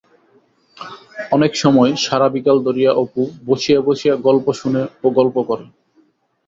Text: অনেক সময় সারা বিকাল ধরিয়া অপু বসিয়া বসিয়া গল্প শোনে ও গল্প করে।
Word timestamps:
অনেক 1.31 1.51
সময় 1.55 1.91
সারা 2.05 2.27
বিকাল 2.29 2.57
ধরিয়া 2.67 2.91
অপু 2.95 3.21
বসিয়া 3.45 3.79
বসিয়া 3.81 4.13
গল্প 4.27 4.45
শোনে 4.53 4.83
ও 5.03 5.07
গল্প 5.19 5.35
করে। 5.49 5.65